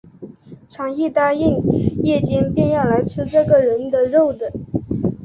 [0.67, 1.59] 倘一答应，
[2.03, 4.51] 夜间便要来吃这人的肉的